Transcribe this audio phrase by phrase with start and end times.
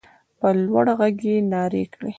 [0.39, 2.09] په لوړ غږ يې نارې کړې.